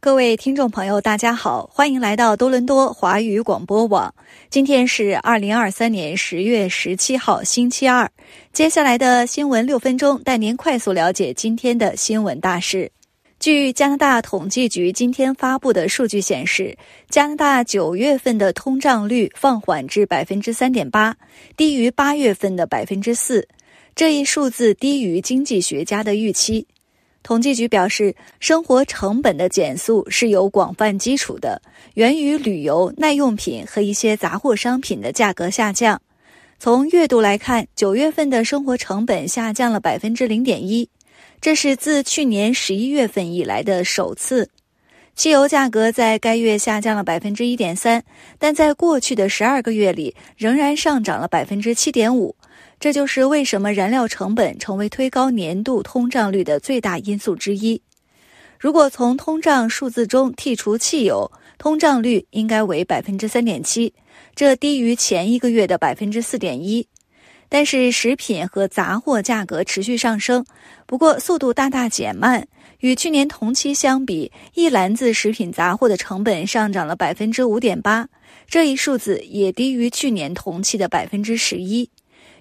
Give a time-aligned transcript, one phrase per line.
[0.00, 4.14] 各位听众朋友，大家好，欢迎来到多伦多华语广播网。
[4.48, 8.08] 今天是二零二三年十月十七号，星期二。
[8.52, 12.92] 接下来的新闻六分钟，带您快速了解今天的新闻大事。
[13.40, 16.78] 据加拿大统计局今天发布的数据显示，
[17.10, 21.16] 加拿大九月份的通胀率放缓至百分之三点八，
[21.56, 23.48] 低于八月份的百分之四。
[23.96, 26.68] 这一数字低于经济学家的预期。
[27.28, 31.60] 统计局表示，生活成本的减速是有广泛基础的，
[31.92, 36.00] 源于旅游、耐用品和一些杂货商品的价格下降。
[36.58, 40.88] 从月度来看，九月份的生活成本下降了百分之零点一，
[41.38, 44.48] 这是自去年十一月份以来的首次。
[45.14, 48.02] 汽油价格在该月下降了百分之一点三，
[48.38, 52.34] 但在过去的十二个月里仍然上涨了百分之七点五。
[52.80, 57.82] 这就是为什么燃料成本成为推高年度通胀率的最大因素之一。
[58.58, 63.92] 如果从通胀数字中剔除汽油，通胀率应该为百分之三点七，
[64.34, 66.86] 这低于前一个月的百分之四点一。
[67.48, 70.44] 但是食品和杂货价格持续上升，
[70.86, 72.46] 不过速度大大减慢。
[72.80, 78.08] 与去年同期相比，一篮子食品杂货的成本上涨了百分之五点八，
[78.46, 81.90] 这一数字也低于去年同期的百分之十一。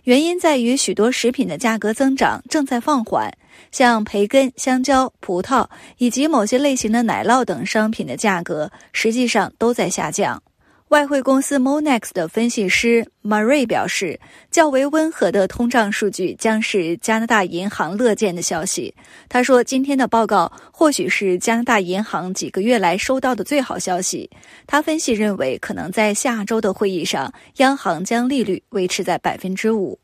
[0.07, 3.29] 原因在于许多食品的价格增长正在放缓，
[3.73, 10.41] 像培根、香蕉、葡萄以及某些类型的奶酪等商品的价格实际上都在下降。
[10.89, 14.17] 外汇公司 Monex 的分析师 Marie 表示，
[14.49, 18.95] 较为温和的通胀数据将是加拿大银行乐见的消息。
[19.27, 24.29] 他说：“今天的报告或许是加拿大银行几个月来收到的最好消息。”
[24.65, 29.99] 他分析认为，可能在下周的会议上，央行将利率维持在百分之五。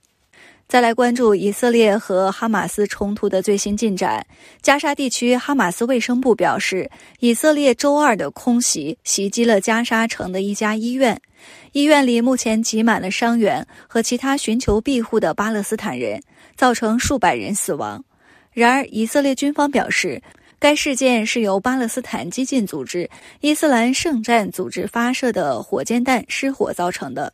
[0.68, 4.26] 再来关注以色列和哈马斯冲突的最新进展。
[4.62, 11.22] 加沙地区哈马斯卫生部表示，以色列周二的空袭袭击了加沙城的一家医院，
[11.74, 16.24] 医院里目前挤满了伤员和其他寻求庇护的巴勒斯坦人，
[16.56, 18.04] 造成数百人死亡。
[18.52, 20.24] 然而，以色列军方表示，
[20.64, 23.10] 该事件是由巴勒斯坦激进组织
[23.42, 27.34] 伊斯兰圣战组织发射的火箭弹失火造成的。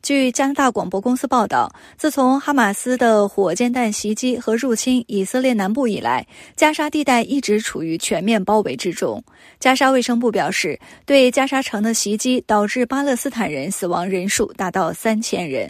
[0.00, 6.24] 据加拿大广播公司报道，自从哈马斯的火箭弹袭击和入侵以色列南部以来，
[6.54, 9.20] 加沙地带一直处于全面包围之中。
[9.58, 15.68] 加沙卫生部表示，对加沙城的袭击导致巴勒斯坦人死亡人数达到三千人。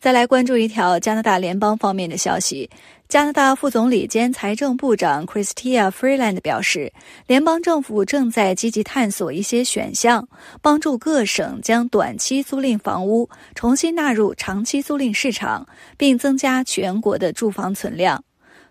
[0.00, 2.70] 再来关注一条加拿大联邦方面的消息。
[3.08, 6.92] 加拿大副总理兼财政部长 Christia Freeland 表示，
[7.26, 10.28] 联邦政府正在积极探索一些选项，
[10.62, 15.66] 帮助各省将短期租赁房屋重新纳入长期租赁市场，
[15.96, 18.22] 并增加全国的住房存量。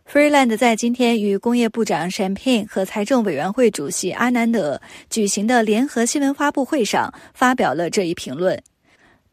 [0.10, 4.80] Freeland 在今天与工业部长 Champagne 和财政委员会主席阿南德
[5.10, 8.58] 举行的联合新闻发布会上发表了这一评论。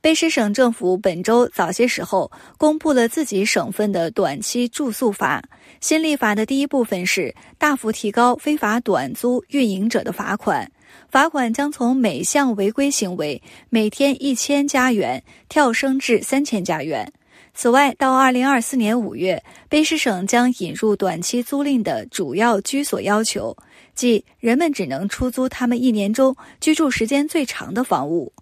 [0.05, 5.43] 卑诗省政府本周早些时候公布了自己省份的短期住宿法。
[5.81, 10.71] 新立法的第一部分是大幅提高非法短租运营者的罚款，
[11.09, 17.11] 罚款将从每项违规行为每天一千加元跳升至三千加元。
[17.55, 23.57] 此外，到二零二四年五月，卑诗省将引入短期租赁的主要居所要求，
[23.95, 28.34] 即人们只能出租他们一年中居住时间最长的房屋。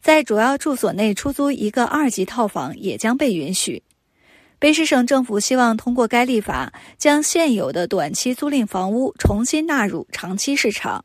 [0.00, 3.82] 在主要住所内出租一个二级套房也将被允许。
[4.58, 11.04] 卑诗省政府希望通过该立法，将现有的短期租赁房屋重新纳入长期市场。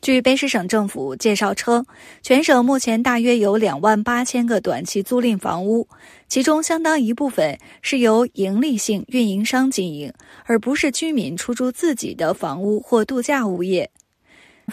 [0.00, 1.86] 据卑诗省政府介绍称，
[2.22, 5.86] 全省目前大约有两万八千个短期租赁房屋，
[6.26, 10.12] 其中相当一部分是由盈利性运营商经营，
[10.44, 13.92] 而不是居民出租自己的房屋或度假物业。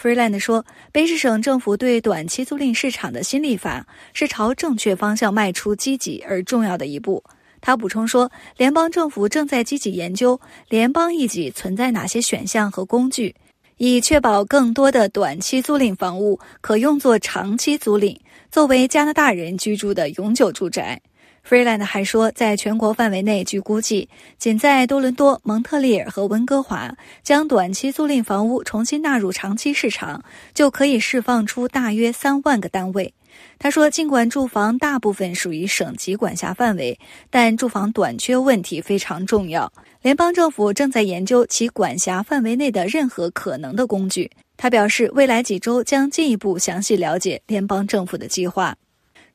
[0.00, 7.22] Freeland 说，卑诗省政府对短期租赁市场的新立法是朝正确方向迈出积极而重要的一步。
[7.60, 10.40] 他补充说，联邦政府正在积极研究
[10.70, 13.34] 联邦一级存在哪些选项和工具，
[13.76, 18.16] 以确保更多的短期租赁房屋可用作长期租赁，
[18.50, 21.02] 作为加拿大人居住的永久住宅。
[21.46, 24.08] Freeland 还说，在全国范围内，据估计，
[24.38, 30.22] 仅在多伦多、蒙特利尔和温哥华将短期租赁房屋重新纳入长期市场，
[30.54, 33.12] 就可以释放出大约三万个单位。
[33.58, 36.98] 他说，尽管住房大部分属于省级管辖范围，
[37.30, 39.72] 但住房短缺问题非常重要。
[40.02, 44.30] 联邦政府正在研究其管辖范围内的任何可能的工具。
[44.56, 48.76] 他表示，未来几周将进一步详细了解联邦政府的计划。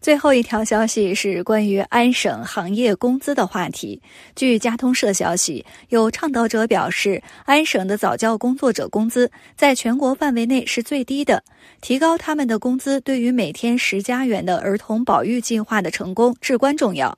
[0.06, 4.00] 最后一条消息是关于安省行业工资的话题。
[4.36, 11.44] 据加通社消息，有倡导者表示，安省的早教工作者工资在全国范围内是最低的，
[11.82, 17.18] 提高他们的工资对于每天十加元的儿童保育计划的成功至关重要。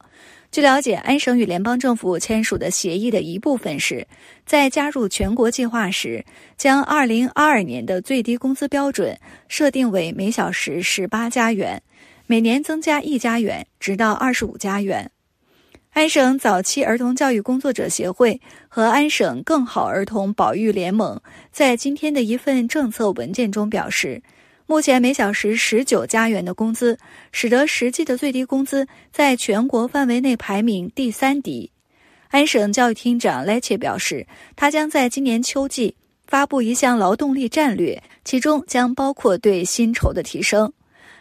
[0.49, 4.07] 据了解，安省与联邦政府签署的协议的一部分是
[4.45, 6.23] 在加入全国计划时，
[6.55, 9.19] 将2022年的最低工资标准
[9.49, 11.83] 设定为每小时18加元。
[12.29, 15.09] 每年增加一家园，直到二十五家园。
[15.91, 21.19] 安省早期儿童教育工作者协会和安省更好儿童保育联盟
[21.53, 24.21] 在今天的一份政策文件中表示，
[24.65, 26.99] 目前每小时十九加元的工资，
[27.31, 31.71] 使得实际的最低工资在全国范围内排名第三低。
[32.27, 34.27] 安省教育厅长莱切表示，
[34.57, 35.95] 他将在今年秋季
[36.27, 40.73] 发布一项劳动力战略，其中将包括对薪酬的提升。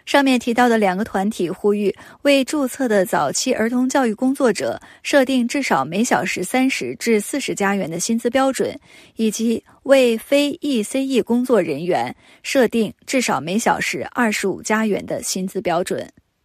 [0.07, 8.79] 上面提到的两个团体呼吁为注册的早期儿童教育工作者设定至少每小时三十至四十加元的薪资标准，
[9.17, 12.15] 以及为非 ECE 工作人员
[12.45, 16.09] 设定至少每小时二十五加元的薪资标准。